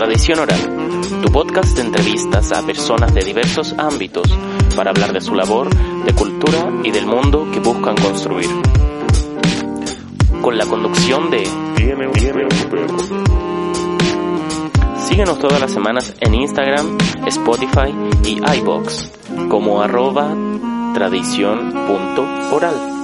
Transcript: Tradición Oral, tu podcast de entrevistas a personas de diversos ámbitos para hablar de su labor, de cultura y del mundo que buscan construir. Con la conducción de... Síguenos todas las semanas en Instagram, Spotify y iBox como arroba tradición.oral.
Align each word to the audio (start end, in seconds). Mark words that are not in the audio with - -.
Tradición 0.00 0.38
Oral, 0.38 0.58
tu 1.22 1.30
podcast 1.30 1.76
de 1.76 1.82
entrevistas 1.82 2.52
a 2.52 2.64
personas 2.64 3.12
de 3.12 3.20
diversos 3.20 3.74
ámbitos 3.76 4.34
para 4.74 4.92
hablar 4.92 5.12
de 5.12 5.20
su 5.20 5.34
labor, 5.34 5.68
de 6.06 6.14
cultura 6.14 6.72
y 6.82 6.90
del 6.90 7.04
mundo 7.04 7.46
que 7.52 7.60
buscan 7.60 7.96
construir. 7.96 8.48
Con 10.40 10.56
la 10.56 10.64
conducción 10.64 11.30
de... 11.30 11.46
Síguenos 15.06 15.38
todas 15.38 15.60
las 15.60 15.70
semanas 15.70 16.14
en 16.18 16.34
Instagram, 16.34 16.96
Spotify 17.26 17.94
y 18.24 18.40
iBox 18.58 19.12
como 19.50 19.82
arroba 19.82 20.34
tradición.oral. 20.94 22.99